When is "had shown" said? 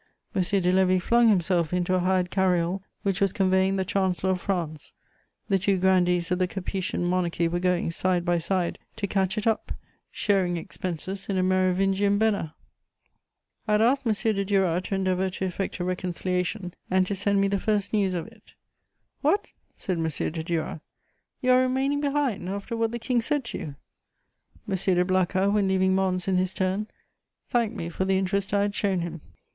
28.63-29.01